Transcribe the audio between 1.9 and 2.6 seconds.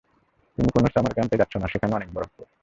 অনেক বরফ পরে।